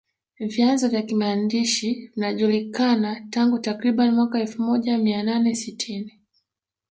[0.39, 6.21] vyanzo vya kimaandishi vinajulikana tangu takriban mwaka elfu moja mia nane sitini